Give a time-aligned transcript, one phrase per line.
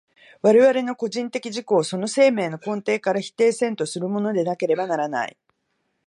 [0.41, 5.37] 我々の個人的自己をその生命の根底から否定せんとするものでなければならない。